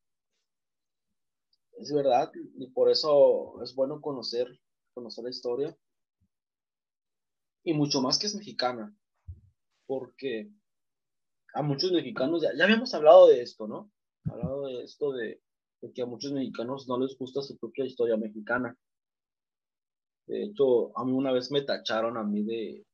[1.79, 4.47] Es verdad, y por eso es bueno conocer,
[4.93, 5.77] conocer la historia.
[7.63, 8.95] Y mucho más que es mexicana
[9.87, 10.51] porque
[11.53, 13.91] a muchos mexicanos, ya, ya habíamos hablado de esto, ¿no?
[14.25, 15.41] Hablado de esto de,
[15.93, 18.77] que a muchos mexicanos no les gusta su propia historia mexicana.
[20.27, 22.85] De hecho, a mí una vez me tacharon a mí de,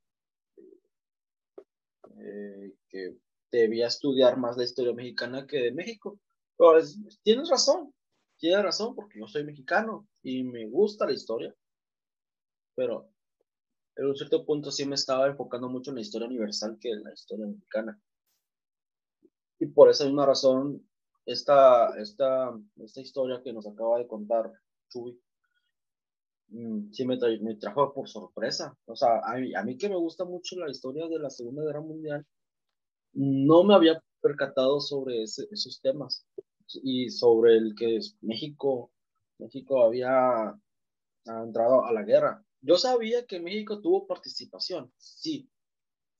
[2.87, 3.17] que
[3.51, 6.19] debía estudiar más la historia mexicana que de México.
[6.55, 6.73] Pero
[7.23, 7.93] tienes razón,
[8.37, 11.55] tienes razón, porque yo soy mexicano y me gusta la historia.
[12.75, 13.12] Pero
[13.95, 17.03] en un cierto punto sí me estaba enfocando mucho en la historia universal que en
[17.03, 17.99] la historia mexicana.
[19.59, 20.87] Y por esa misma razón,
[21.25, 24.51] esta, esta, esta historia que nos acaba de contar
[24.89, 25.19] Chuy,
[26.49, 28.75] mm, sí me, me, trajo por sorpresa.
[28.85, 31.63] O sea, a mí, a mí que me gusta mucho la historia de la Segunda
[31.63, 32.25] Guerra Mundial,
[33.13, 36.25] no me había percatado sobre esos temas
[36.81, 38.91] y sobre el que México,
[39.37, 40.55] México había
[41.25, 42.43] entrado a la guerra.
[42.65, 45.49] Yo sabía que México tuvo participación, sí,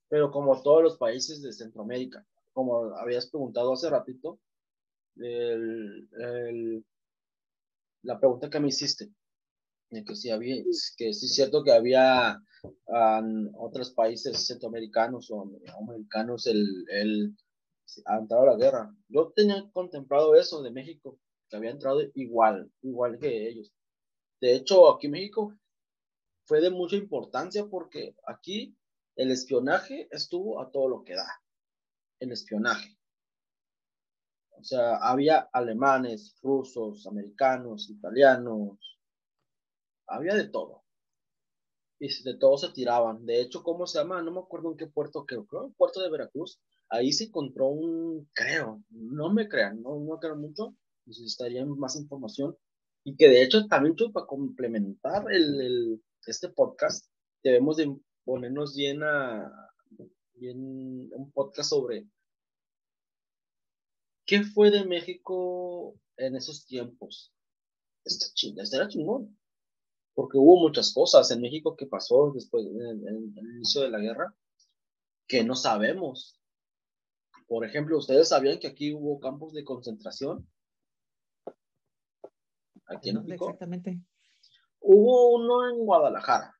[0.10, 4.40] pero como todos los países de Centroamérica, como habías preguntado hace ratito,
[8.04, 9.14] la pregunta que me hiciste,
[9.90, 10.62] de que sí había,
[10.98, 12.38] que sí es cierto que había
[13.58, 15.50] otros países centroamericanos o
[15.82, 17.38] americanos el, el
[18.06, 18.94] ha entrado a la guerra.
[19.08, 21.18] Yo tenía contemplado eso de México,
[21.50, 23.72] que había entrado igual, igual que ellos.
[24.42, 25.56] De hecho, aquí México
[26.46, 28.76] fue de mucha importancia porque aquí
[29.16, 31.28] el espionaje estuvo a todo lo que da.
[32.20, 32.98] El espionaje.
[34.58, 38.80] O sea, había alemanes, rusos, americanos, italianos.
[40.08, 40.84] Había de todo.
[42.00, 43.26] Y de todo se tiraban.
[43.26, 44.22] De hecho, ¿cómo se llama?
[44.22, 46.60] No me acuerdo en qué puerto, creo, creo en puerto de Veracruz.
[46.90, 50.76] Ahí se encontró un, creo, no me crean, no, no creo mucho,
[51.06, 52.58] necesitaría más información.
[53.04, 57.08] Y que de hecho también para complementar el este podcast,
[57.44, 59.52] debemos de ponernos bien a
[60.36, 62.08] bien un podcast sobre
[64.26, 67.34] qué fue de México en esos tiempos.
[68.06, 68.26] Este,
[68.62, 69.38] este era chingón.
[70.16, 74.36] Porque hubo muchas cosas en México que pasó después, en, el inicio de la guerra,
[75.28, 76.40] que no sabemos.
[77.48, 80.48] Por ejemplo, ¿ustedes sabían que aquí hubo campos de concentración?
[82.86, 83.46] Aquí en México.
[83.46, 84.00] Exactamente.
[84.86, 86.54] Hubo uno en Guadalajara.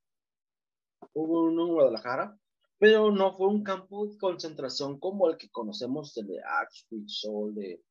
[1.14, 2.38] Hubo uno en Guadalajara,
[2.80, 7.84] pero no fue un campo de concentración como el que conocemos, de Auschwitz o, de,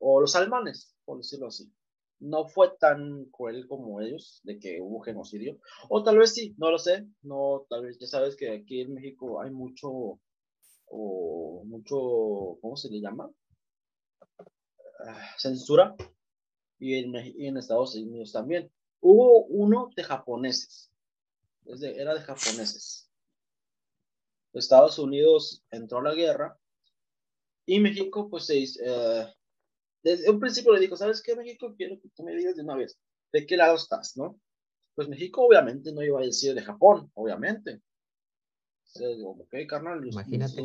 [0.00, 1.72] o los alemanes, por decirlo así.
[2.18, 5.60] no fue tan cruel como ellos, de que hubo genocidio.
[5.88, 7.06] O tal vez sí, no lo sé.
[7.22, 10.18] No, tal vez ya sabes que aquí en México hay mucho,
[10.86, 13.30] o mucho, ¿cómo se le llama?
[15.06, 15.94] Ah, censura.
[16.78, 18.70] Y en, y en Estados Unidos también.
[19.00, 20.90] Hubo uno de japoneses.
[21.64, 23.08] era de japoneses.
[24.52, 26.58] Estados Unidos entró a la guerra
[27.66, 29.26] y México, pues, se, eh,
[30.02, 31.74] desde un principio le dijo, ¿sabes qué, México?
[31.76, 32.98] Quiero que tú me digas de una vez,
[33.32, 34.38] ¿de qué lado estás, no?
[34.94, 37.82] Pues México obviamente no iba a decir de Japón, obviamente.
[38.86, 40.06] Entonces, digo, ok, carnal.
[40.06, 40.62] Imagínate.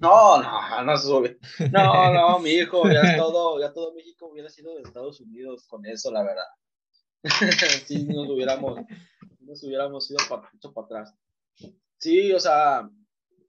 [0.00, 1.38] No, no, no sube.
[1.72, 5.84] No, no, mi hijo, ya todo, ya todo México hubiera sido de Estados Unidos con
[5.84, 6.46] eso, la verdad.
[7.86, 8.80] sí, nos hubiéramos,
[9.40, 11.14] nos hubiéramos ido para, para atrás.
[11.98, 12.90] Sí, o sea,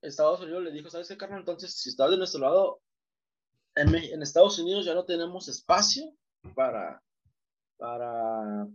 [0.02, 1.40] Estados Unidos le dijo, ¿sabes qué, carnal?
[1.40, 2.82] Entonces, si estás de nuestro lado,
[3.76, 6.16] en, Estados Unidos ya no tenemos espacio
[6.54, 7.04] para,
[7.78, 8.68] para,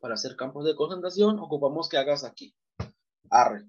[0.00, 2.54] para hacer campos de concentración, ocupamos que hagas aquí.
[3.28, 3.66] Arre.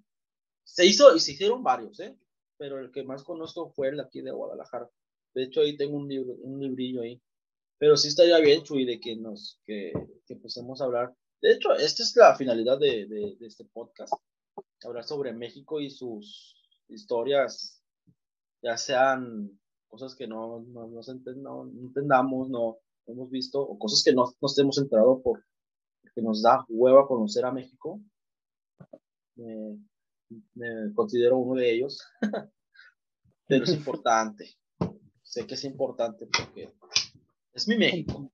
[0.64, 2.18] Se hizo y se hicieron varios, ¿eh?
[2.58, 4.90] Pero el que más conozco fue el de aquí de Guadalajara.
[5.34, 7.22] De hecho, ahí tengo un libro, un librillo ahí.
[7.82, 9.92] Pero sí estaría bien, Chuy, de que nos, que,
[10.28, 11.16] que empecemos a hablar.
[11.42, 14.14] De hecho, esta es la finalidad de, de, de este podcast.
[14.84, 17.82] Hablar sobre México y sus historias,
[18.62, 22.78] ya sean cosas que no, no, no, no entendamos, no
[23.08, 25.44] hemos visto, o cosas que no nos hemos enterado por,
[26.04, 28.00] porque nos da hueva conocer a México.
[29.36, 29.80] Me,
[30.54, 32.00] me considero uno de ellos,
[33.48, 34.52] pero es importante.
[35.24, 36.76] Sé que es importante porque
[37.54, 38.32] es mi México.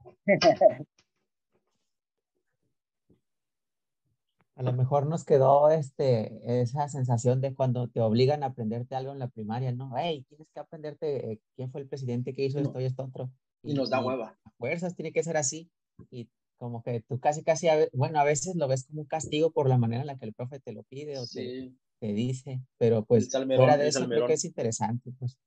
[4.55, 9.11] A lo mejor nos quedó este, esa sensación de cuando te obligan a aprenderte algo
[9.11, 9.93] en la primaria, ¿no?
[9.95, 13.30] Hey, tienes que aprenderte eh, quién fue el presidente que hizo esto y esto otro.
[13.61, 14.36] Y, nos da hueva.
[14.43, 15.70] A fuerzas tiene que ser así.
[16.09, 19.70] Y como que tú casi, casi, bueno, a veces lo ves como un castigo por
[19.70, 23.05] la manera en la que el profe te lo pide o te, te, dice, pero
[23.05, 25.38] pues fuera de eso creo que es interesante, pues.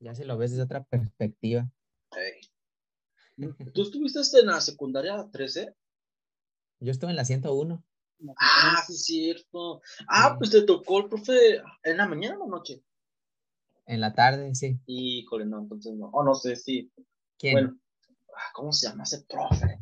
[0.00, 1.70] Ya si lo ves desde otra perspectiva.
[3.36, 5.74] ¿Tú estuviste en la secundaria 13?
[6.80, 7.82] Yo estuve en la 101.
[8.36, 9.82] Ah, sí, es cierto.
[10.08, 12.82] Ah, pues te tocó el profe en la mañana o noche.
[13.86, 14.78] En la tarde, sí.
[14.86, 16.06] Híjole, no, entonces no.
[16.06, 16.92] O no sé, sí.
[17.38, 17.54] ¿Quién?
[17.54, 17.78] Bueno,
[18.36, 19.78] ah, ¿cómo se llama ese profe?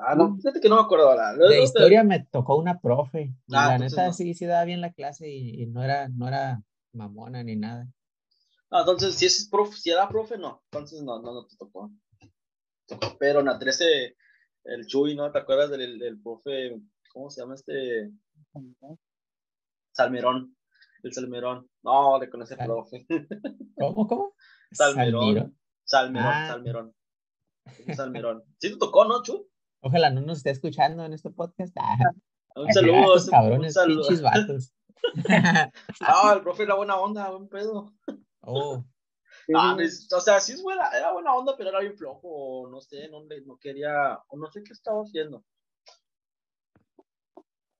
[0.00, 1.34] Ah, no, fíjate que no me acuerdo la.
[1.34, 3.34] De historia me tocó una profe.
[3.52, 7.42] Ah, la neta sí, sí daba bien la clase y, no era, no era mamona
[7.44, 7.88] ni nada.
[8.72, 10.62] No, entonces si es profe, si era profe, no.
[10.72, 11.92] Entonces no, no, no te tocó.
[13.18, 14.16] Pero en la 13
[14.64, 15.30] el Chuy, ¿no?
[15.30, 16.80] ¿Te acuerdas del, del profe,
[17.12, 18.10] ¿cómo se llama este?
[19.92, 20.56] Salmerón,
[21.02, 21.68] el Salmerón.
[21.82, 23.06] No, le conoce el profe.
[23.76, 24.34] ¿Cómo, cómo?
[24.72, 25.54] Salmerón.
[25.84, 26.48] Salmerón, ah.
[26.48, 26.94] Salmerón.
[27.94, 28.42] Salmerón.
[28.58, 29.46] Sí te tocó, ¿no, Chuy?
[29.82, 31.76] Ojalá no nos esté escuchando en este podcast.
[31.78, 31.98] Ah.
[32.56, 33.16] Un saludo.
[33.30, 34.00] Cabrones, un saludo.
[34.02, 34.74] pinches vatos.
[36.00, 37.92] ah, el profe era buena onda, buen pedo.
[38.42, 38.84] Oh.
[39.54, 43.08] Ah, o sea, sí es buena, era buena onda, pero era bien flojo, no sé,
[43.08, 45.44] no, no quería, o no sé qué estaba haciendo.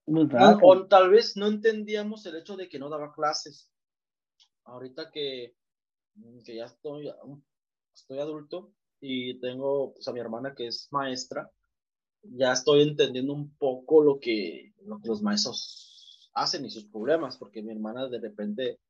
[0.06, 3.70] o tal vez no entendíamos el hecho de que no daba clases.
[4.64, 5.54] Ahorita que,
[6.44, 7.12] que ya estoy,
[7.94, 11.50] estoy adulto y tengo pues, a mi hermana que es maestra,
[12.22, 17.36] ya estoy entendiendo un poco lo que, lo que los maestros hacen y sus problemas,
[17.36, 18.80] porque mi hermana de repente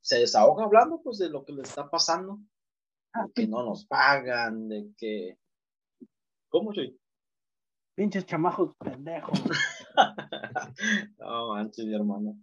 [0.00, 2.38] se desahoga hablando pues de lo que le está pasando,
[3.14, 5.38] ah, que no nos pagan, de que...
[6.48, 6.98] ¿Cómo soy?
[7.94, 9.40] Pinches chamajos pendejos.
[11.18, 12.36] no manches, mi hermano.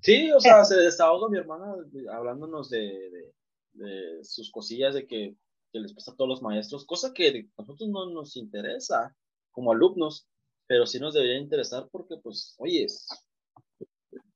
[0.00, 1.74] Sí, o sea, se desahoga mi hermana
[2.12, 3.32] hablándonos de,
[3.72, 5.36] de, sus cosillas de que,
[5.72, 9.14] que, les pasa a todos los maestros, cosa que a nosotros no nos interesa
[9.50, 10.26] como alumnos,
[10.66, 12.86] pero sí nos debería interesar porque, pues, oye,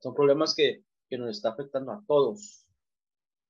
[0.00, 2.66] son problemas que, que nos está afectando a todos.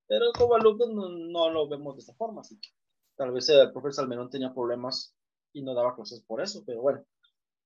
[0.06, 2.68] Pero como alumnos no, lo vemos de esa forma, así que
[3.16, 5.16] tal vez el profesor Salmerón tenía problemas
[5.52, 7.04] y no daba clases por eso, pero bueno,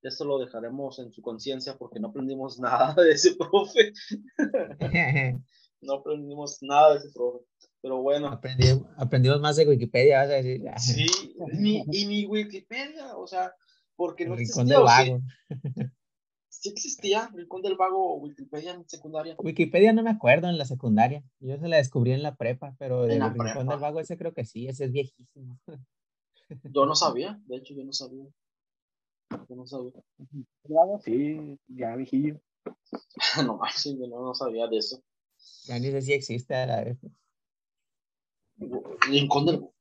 [0.02, 3.92] esto lo dejaremos en su conciencia porque no aprendimos nada de ese profe.
[5.80, 7.44] no aprendimos nada de ese profe.
[7.80, 8.28] Pero bueno.
[8.96, 10.62] aprendimos más de Wikipedia, vas a decir.
[10.78, 11.06] sí,
[11.92, 13.52] y mi Wikipedia, o sea,
[13.94, 15.20] porque no Rincón del Vago
[16.60, 19.36] sí existía Rincón del Vago o Wikipedia en secundaria.
[19.38, 21.22] Wikipedia no me acuerdo en la secundaria.
[21.38, 24.44] Yo se la descubrí en la prepa, pero el Rincón del Vago ese creo que
[24.44, 25.58] sí, ese es viejísimo.
[26.72, 28.24] Yo no sabía, de hecho yo no sabía.
[29.50, 29.92] Yo no sabía.
[31.04, 32.40] Sí, ya viejillo.
[33.46, 35.02] no, sí, yo no, sabía de eso.
[35.66, 36.96] Ya ni sé si existe a la vez.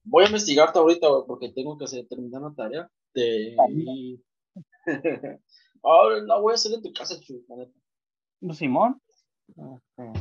[0.03, 2.91] Voy a investigarte ahorita porque tengo que hacer, terminar la tarea.
[3.13, 3.55] De...
[5.84, 7.45] Ahora la voy a hacer en tu casa, Chuy,
[8.39, 9.01] pues, Simón,
[9.49, 10.11] este,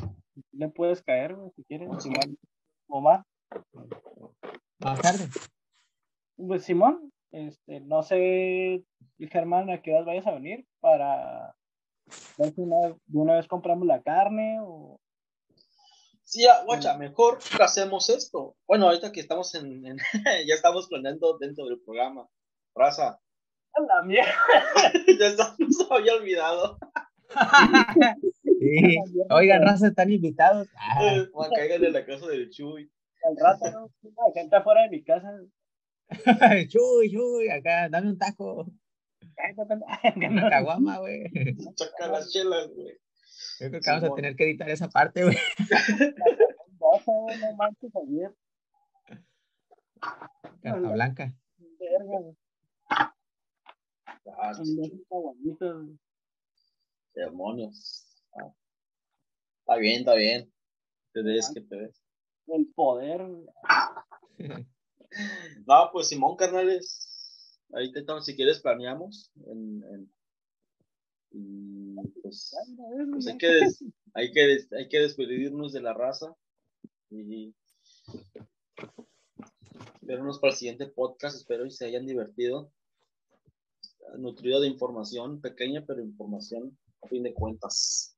[0.53, 2.39] le puedes caer, si quieres, Simón.
[2.89, 3.25] Omar.
[4.79, 5.29] Más tarde.
[6.37, 8.85] Pues Simón, este, no sé,
[9.19, 11.57] Germán, a qué hora vayas a venir para
[12.39, 15.01] ver si una, de una vez compramos la carne o
[16.27, 18.57] Sí, guacha, mejor hacemos esto.
[18.67, 19.97] Bueno, ahorita que estamos en,
[20.47, 22.29] ya estamos planeando dentro del programa.
[22.75, 23.21] Raza.
[23.89, 24.33] La mierda.
[25.21, 26.79] ya nos había olvidado.
[28.61, 28.99] sí.
[29.31, 30.69] Oigan, raza, están invitados.
[30.77, 31.23] Ah.
[31.55, 32.91] caigan en la casa del Chuy.
[33.25, 33.91] Al rato, ¿no?
[34.27, 35.29] Hay gente afuera de mi casa.
[36.69, 38.67] chuy, chuy, acá, dame un taco.
[40.17, 41.25] Una caguama, güey.
[41.75, 42.97] Saca las chelas, güey.
[43.61, 45.37] Yo creo que vamos a tener que editar esa parte, güey.
[46.81, 48.33] no manches ayer.
[50.63, 51.35] Carta blanca.
[54.39, 54.53] Ah,
[57.15, 58.07] Demonios.
[58.35, 58.53] Ah.
[59.61, 60.53] Está bien, está bien.
[61.13, 62.03] Te ves, que te ves.
[62.47, 63.27] El poder.
[65.67, 67.61] no, pues Simón, carnales.
[67.73, 70.11] Ahí te si quieres, planeamos en, en
[72.23, 72.55] pues,
[73.11, 73.61] pues hay, que
[74.15, 76.35] hay, que, hay que despedirnos de la raza
[77.11, 77.55] y
[80.01, 81.37] vernos para el siguiente podcast.
[81.37, 82.73] Espero y se hayan divertido.
[84.19, 88.17] Nutrido de información, pequeña, pero información a fin de cuentas.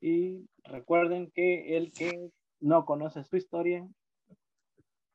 [0.00, 3.88] Y recuerden que el que no conoce su historia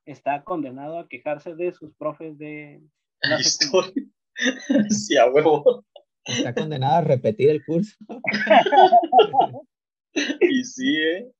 [0.05, 2.81] está condenado a quejarse de sus profes de
[3.21, 3.93] la historia.
[4.89, 5.85] sí, a huevo.
[6.25, 7.95] Está condenado a repetir el curso.
[10.41, 11.31] y sí, ¿eh?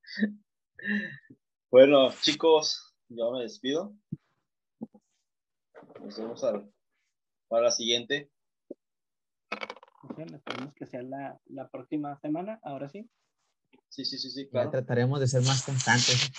[1.69, 3.95] Bueno, chicos, yo me despido.
[5.99, 6.41] Nos vemos
[7.47, 8.31] para la siguiente.
[10.17, 13.09] esperemos que sea la, la, próxima semana, ahora sí.
[13.89, 14.71] Sí, sí, sí, sí, claro.
[14.71, 16.31] trataremos de ser más constantes.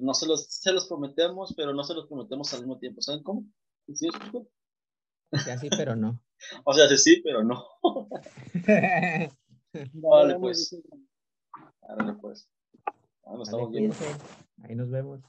[0.00, 3.02] no se los, se los prometemos, pero no se los prometemos al mismo tiempo.
[3.02, 3.44] ¿Saben cómo?
[3.92, 4.08] ¿Sí?
[5.32, 6.22] O sea, sí, pero no.
[6.64, 7.66] O sea, sí, pero no.
[9.94, 10.80] vale, pues.
[11.82, 12.48] Vale, pues.
[14.62, 15.20] Ahí nos vemos.